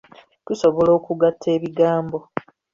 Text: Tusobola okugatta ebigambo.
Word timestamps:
Tusobola 0.45 0.91
okugatta 0.99 1.47
ebigambo. 1.55 2.17